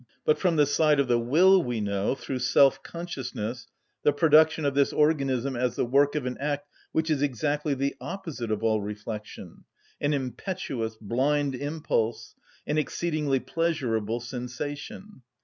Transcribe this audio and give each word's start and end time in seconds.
But 0.25 0.39
from 0.39 0.55
the 0.55 0.65
side 0.65 0.99
of 0.99 1.07
the 1.07 1.19
will 1.19 1.61
we 1.61 1.79
know, 1.79 2.15
through 2.15 2.39
self‐ 2.39 2.81
consciousness, 2.81 3.67
the 4.01 4.11
production 4.11 4.65
of 4.65 4.73
this 4.73 4.91
organism 4.91 5.55
as 5.55 5.75
the 5.75 5.85
work 5.85 6.15
of 6.15 6.25
an 6.25 6.39
act 6.39 6.67
which 6.91 7.11
is 7.11 7.21
exactly 7.21 7.75
the 7.75 7.95
opposite 8.01 8.49
of 8.49 8.63
all 8.63 8.81
reflection, 8.81 9.63
an 10.01 10.13
impetuous, 10.15 10.97
blind 10.99 11.53
impulse, 11.53 12.33
an 12.65 12.79
exceedingly 12.79 13.39
pleasurable 13.39 14.19
sensation. 14.19 15.21